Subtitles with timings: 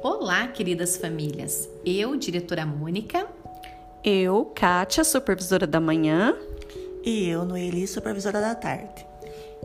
[0.00, 1.68] Olá, queridas famílias.
[1.84, 3.26] Eu, diretora Mônica.
[4.04, 6.36] Eu, Kátia, supervisora da manhã.
[7.04, 9.04] E eu, Noeli, supervisora da tarde.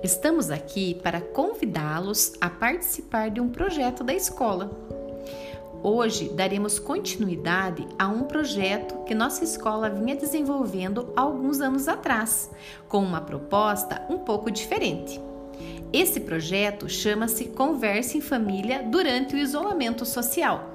[0.04, 4.72] Estamos aqui para convidá-los a participar de um projeto da escola.
[5.84, 12.50] Hoje daremos continuidade a um projeto que nossa escola vinha desenvolvendo alguns anos atrás,
[12.88, 15.22] com uma proposta um pouco diferente.
[15.94, 20.72] Esse projeto chama-se Conversa em Família durante o isolamento social.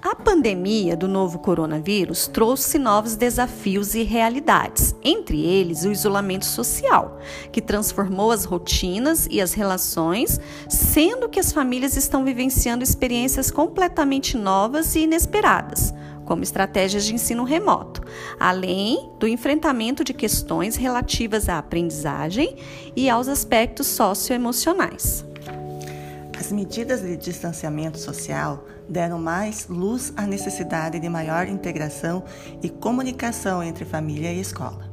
[0.00, 7.18] A pandemia do novo coronavírus trouxe novos desafios e realidades, entre eles o isolamento social,
[7.50, 10.38] que transformou as rotinas e as relações,
[10.68, 15.92] sendo que as famílias estão vivenciando experiências completamente novas e inesperadas
[16.24, 18.02] como estratégias de ensino remoto,
[18.38, 22.56] além do enfrentamento de questões relativas à aprendizagem
[22.96, 25.24] e aos aspectos socioemocionais.
[26.38, 32.22] As medidas de distanciamento social deram mais luz à necessidade de maior integração
[32.62, 34.90] e comunicação entre família e escola.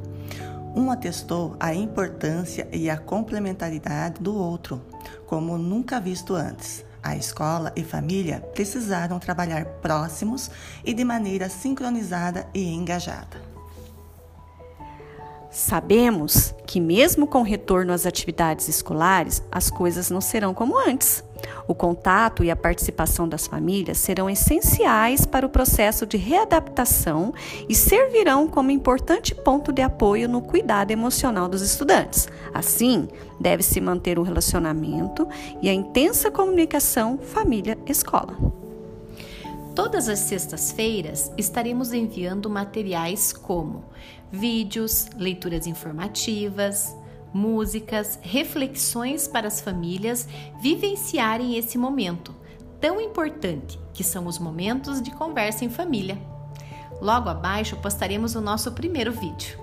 [0.74, 4.82] Um atestou a importância e a complementaridade do outro,
[5.26, 6.86] como nunca visto antes.
[7.04, 10.52] A escola e família precisaram trabalhar próximos
[10.86, 13.42] e de maneira sincronizada e engajada.
[15.50, 21.24] Sabemos que, mesmo com o retorno às atividades escolares, as coisas não serão como antes.
[21.68, 27.34] O contato e a participação das famílias serão essenciais para o processo de readaptação
[27.68, 32.28] e servirão como importante ponto de apoio no cuidado emocional dos estudantes.
[32.54, 33.08] Assim,
[33.40, 35.28] deve-se manter o relacionamento
[35.62, 38.38] e a intensa comunicação família-escola.
[39.74, 43.86] Todas as sextas-feiras estaremos enviando materiais como
[44.30, 46.94] vídeos, leituras informativas,
[47.34, 50.28] músicas, reflexões para as famílias
[50.62, 52.36] vivenciarem esse momento
[52.80, 56.18] tão importante que são os momentos de conversa em família.
[57.00, 59.60] Logo abaixo postaremos o nosso primeiro vídeo.